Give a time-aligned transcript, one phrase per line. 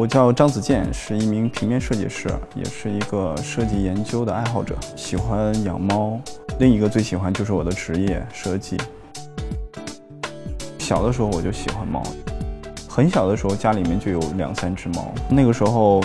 [0.00, 6.18] 我叫张子健，是一名平面设计师，也是一个设计研究的爱好者，喜欢养猫。
[6.58, 8.78] 另一个最喜欢就是我的职业设计。
[10.78, 12.02] 小的时候我就喜欢猫，
[12.88, 15.12] 很小的时候家里面就有两三只猫。
[15.28, 16.02] 那个时候，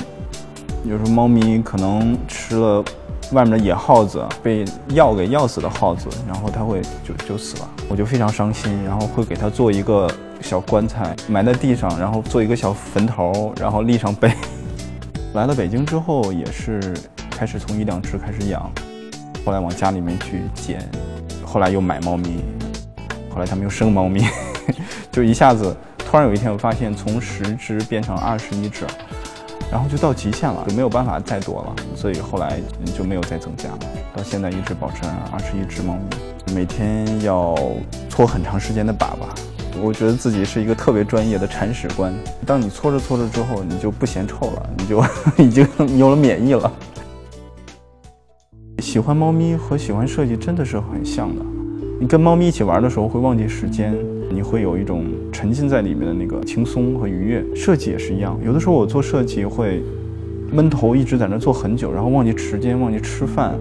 [0.84, 2.84] 有时候猫咪可能吃了
[3.32, 10.10] 外面的野耗子，被药给药死的耗子，然后它会就就死了，我就非常伤心，然后会给它做一个。
[10.42, 14.32] 小棺材埋在地上，然后做一个小坟头，然后立上碑。
[15.34, 16.94] 来了北京之后，也是
[17.32, 18.72] 开始从一两只开始养，
[19.44, 20.88] 后来往家里面去捡，
[21.44, 22.44] 后来又买猫咪，
[23.34, 24.24] 后来他们又生猫咪，
[25.12, 28.86] 就一下子突然有一天，我发现从十只变成二十一只，
[29.72, 32.60] 然后就到极限了，就没有办法再多了，所以后来
[32.96, 33.70] 就没有再增加，
[34.16, 37.56] 到现在一直保持二十一只猫咪，每天要
[38.10, 39.28] 搓很长时间的粑粑。
[39.82, 42.14] 我觉得自己是一个特别专业的铲屎官。
[42.46, 45.04] 当你搓着搓着之后，你就不嫌臭了，你就
[45.38, 46.72] 已经有了免疫了。
[48.80, 51.44] 喜欢猫咪和喜欢设计真的是很像的。
[52.00, 53.94] 你跟猫咪一起玩的时候会忘记时间，
[54.30, 57.44] 你会有一种沉浸在里面的那个轻松和愉悦。
[57.56, 59.82] 设计也是一样，有的时候我做设计会
[60.52, 63.58] 闷头一直在那做很久，然后忘记时间，忘记吃饭，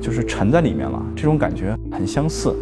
[0.00, 1.02] 就是沉在里面了。
[1.16, 2.54] 这种感觉很相似。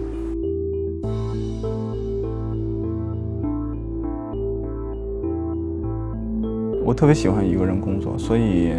[6.84, 8.70] 我特别喜欢一个人工作，所以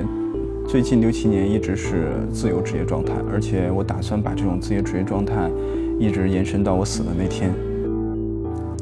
[0.66, 5.50] 最近六七年一直是自由职业状态，而且我打算把这种自由职业状态
[6.00, 7.52] 一直延伸到我死的那天。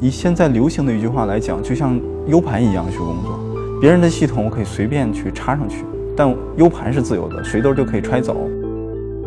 [0.02, 3.38] 以现在流行的一句话来讲，就像 U 盘一样去工作，
[3.80, 8.36] 别人的系统我可以随便去插上去，但 U 盘是自由的，随兜就可以揣走。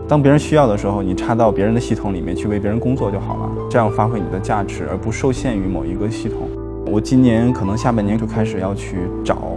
[0.08, 6.48] 当别人需要的时候，你插到别人的系统里面去为别人工作就好了，这样发挥你的价值，而不受限于某一个系统。
[6.86, 9.50] 我今年可能下半年就开始要去找。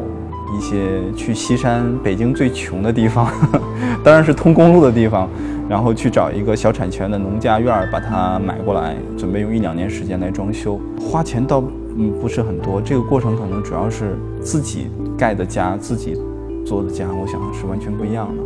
[0.57, 3.33] 一些去西山，北京最穷的地方，
[4.05, 5.29] 当然是通公路的地方，
[5.69, 11.63] 然后去找一个小产权的农家院儿，把它买过来，准备用一两年时间来装修，花钱倒
[11.97, 12.81] 嗯不是很多。
[12.81, 16.17] 这个过程可能主要是自己盖的家，自己
[16.65, 18.43] 做的家，我想是完全不一样的，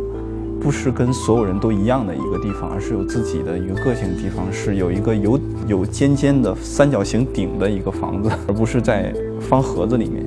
[0.59, 10.25] 不是跟所有人都一样的一个地方，而是有自己的一个个性的地方，是有一个有有尖尖的三角形顶的一个房子，而不是在方盒子里面。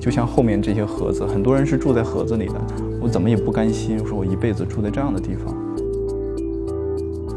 [0.00, 2.54] 就像后面这些盒子，很多人是住在盒子里的。
[3.00, 5.54] 我怎么也不甘心，说我一辈子住在这样的地方。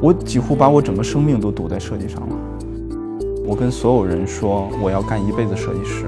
[0.02, 2.36] 我几乎把我整个生命都赌在设计上了。
[3.46, 6.06] 我跟所有人说，我要干一辈子设计师，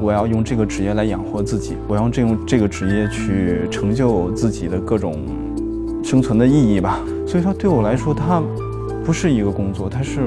[0.00, 5.14] 我要用这个职业来养活自己，我要这用这个职业去成就自己的各种
[6.02, 6.98] 生存的意义吧。
[7.26, 8.42] 所以说，对我来说，它
[9.04, 10.20] 不是一个工作，它是。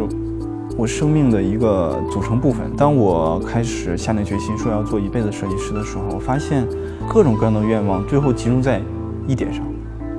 [0.76, 2.66] 我生命的一个组成部分。
[2.76, 6.68] 当我开始下定决心说要做一辈子设计师的时候，我发现
[7.08, 8.82] 各种各样的愿望最后集中在
[9.28, 9.64] 一点上，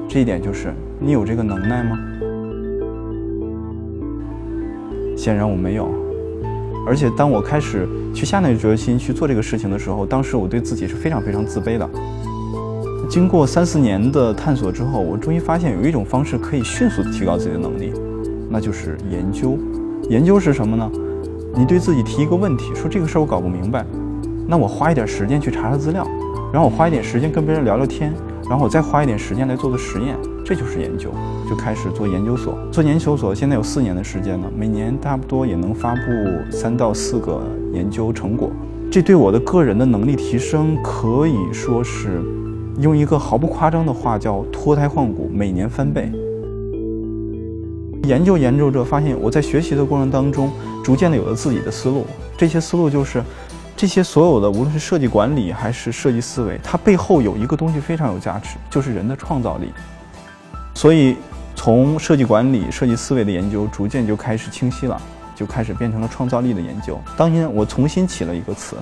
[0.08, 1.98] 这一点就是你有这个能耐吗？
[5.16, 5.88] 显然我没有。
[6.86, 11.88] 而且当我开始去下定决心去做这个事情的时候，当时我对自己是非常非常自卑的。
[13.08, 17.92] 经过三四年的探索之后，我终于发现有一种方式可以迅速提高自己的能力，
[18.48, 19.58] 那就是研究。
[20.10, 20.90] 研究是什么呢？
[21.56, 23.84] 你对自己提一个问题，说这个事儿我搞不明白，
[24.46, 26.06] 那我花一点时间去查查资料，
[26.52, 28.12] 然后我花一点时间跟别人聊聊天，
[28.48, 31.10] 然后我再花一点时间来做个实验，这就是研究。
[31.48, 36.00] 就开始做研究所，做研究所现在有四年的时间了，每年差不多也能发布
[36.50, 37.42] 三到四个
[37.72, 38.50] 研究成果。
[38.90, 42.22] 这对我的个人的能力提升可以说是
[42.78, 46.10] 用一个毫不夸张的话叫脱胎换骨，每年翻倍。
[48.04, 50.52] 研究研究着，发现我在学习的过程当中，
[50.84, 52.06] 逐渐的有了自己的思路。
[52.36, 53.22] 这些思路就是，
[53.76, 59.72] 这些所有的，无论是设计管理还是设计思维，它背后有一个东西非常有价值，就是人的创造力。
[60.74, 61.16] 所以，
[61.54, 65.00] 从设计管理、设计思维的研究，逐渐就开始清晰了，
[65.34, 67.00] 就开始变成了创造力的研究。
[67.16, 68.76] 当年我重新起了一个词，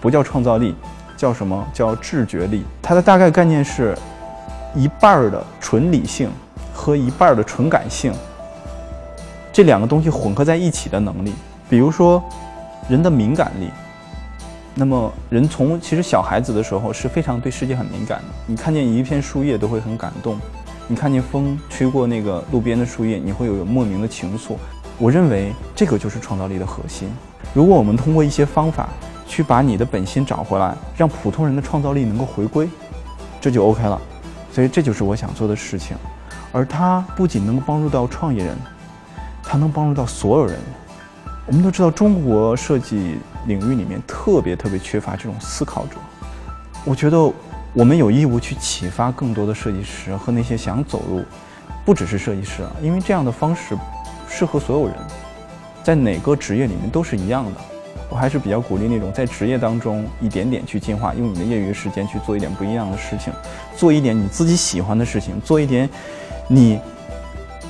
[0.00, 0.74] 不叫创造力，
[1.16, 1.66] 叫什么？
[1.72, 2.64] 叫智觉力。
[2.82, 3.96] 它的大概概念是，
[4.74, 6.28] 一半儿的纯理性
[6.74, 8.12] 和一半儿的纯感性。
[9.58, 11.34] 这两个东西混合在一起的能力，
[11.68, 12.22] 比如说
[12.88, 13.68] 人的敏感力。
[14.72, 18.26] 那么人从其实小孩子的时候是非常对世界很敏感的。
[18.46, 20.38] 你看见一片树叶都会很感动，
[20.86, 24.54] 你看见风吹过那个路边的树叶，你会有莫名的情愫。
[24.96, 27.10] 我认为这个就是创造力的核心。
[27.52, 28.88] 如果我们通过一些方法
[29.26, 32.68] 去把你的本心找回来，让普通人的创造力能够回归，
[33.40, 34.00] 这就 OK 了。
[34.52, 35.96] 所以这就是我想做的事情，
[36.52, 38.56] 而它不仅能够帮助到创业人。
[39.50, 40.58] 它能帮助到所有人。
[41.46, 43.16] 我们都知道，中国设计
[43.46, 45.96] 领域里面特别特别缺乏这种思考者。
[46.84, 47.18] 我觉得
[47.72, 51.24] 我们有义务去启发更多的设计师和那些想走入，
[51.86, 53.74] 不只是设计师啊，因为这样的方式
[54.28, 54.94] 适合所有人，
[55.82, 57.52] 在哪个职业里面都是一样的。
[58.10, 63.32] 我还是比较鼓励那种在职业当中一点点去进化，用你的业余时间去做一点不一样的事情，
[63.74, 65.88] 做一点你自己喜欢的事情，做一点
[66.46, 66.78] 你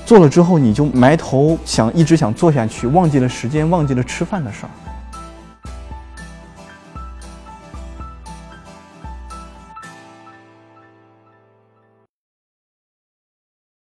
[0.09, 4.88] 做了之后你就埋头想一直想做下去，忘记了时间，忘记了吃饭的事儿。